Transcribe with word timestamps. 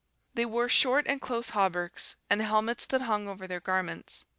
They 0.33 0.47
wore 0.47 0.67
short 0.67 1.05
and 1.05 1.21
close 1.21 1.49
hauberks, 1.49 2.15
and 2.27 2.41
helmets 2.41 2.87
that 2.87 3.01
hung 3.01 3.27
over 3.27 3.45
their 3.45 3.59
garments. 3.59 4.25